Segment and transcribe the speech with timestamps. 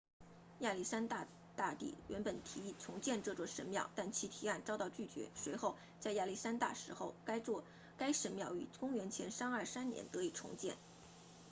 [0.61, 7.13] 亚历山大大帝原本提议重建这座神庙但其提案遭到拒绝随后在亚历山大死后
[7.97, 10.75] 该神庙于公元前323年得以重建